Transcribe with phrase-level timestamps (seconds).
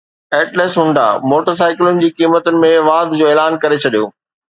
[0.37, 1.03] atlas Honda
[1.33, 4.09] motor سائيڪلن جي قيمتن ۾ واڌ جو اعلان ڪري ڇڏيو